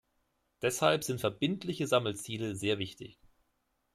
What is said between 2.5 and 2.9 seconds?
sehr